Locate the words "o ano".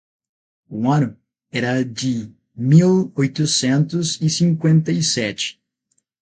0.67-1.15